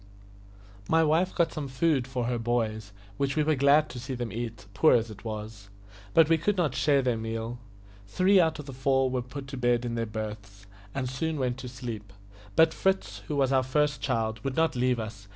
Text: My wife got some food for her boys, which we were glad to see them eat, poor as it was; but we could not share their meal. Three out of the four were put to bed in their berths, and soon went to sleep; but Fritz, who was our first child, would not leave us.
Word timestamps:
My 0.89 1.03
wife 1.03 1.35
got 1.35 1.53
some 1.53 1.67
food 1.67 2.07
for 2.07 2.25
her 2.25 2.39
boys, 2.39 2.91
which 3.17 3.35
we 3.35 3.43
were 3.43 3.53
glad 3.53 3.87
to 3.89 3.99
see 3.99 4.15
them 4.15 4.31
eat, 4.33 4.65
poor 4.73 4.95
as 4.95 5.11
it 5.11 5.23
was; 5.23 5.69
but 6.15 6.27
we 6.27 6.39
could 6.39 6.57
not 6.57 6.73
share 6.73 7.03
their 7.03 7.19
meal. 7.19 7.59
Three 8.07 8.39
out 8.39 8.57
of 8.57 8.65
the 8.65 8.73
four 8.73 9.11
were 9.11 9.21
put 9.21 9.45
to 9.49 9.57
bed 9.57 9.85
in 9.85 9.93
their 9.93 10.07
berths, 10.07 10.65
and 10.95 11.07
soon 11.07 11.37
went 11.37 11.59
to 11.59 11.69
sleep; 11.69 12.11
but 12.55 12.73
Fritz, 12.73 13.19
who 13.27 13.35
was 13.35 13.51
our 13.51 13.61
first 13.61 14.01
child, 14.01 14.43
would 14.43 14.55
not 14.55 14.75
leave 14.75 14.99
us. 14.99 15.27